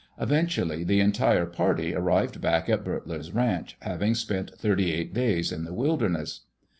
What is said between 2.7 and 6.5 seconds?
Boetler's Ranch, having spent 38 days in the wilderness.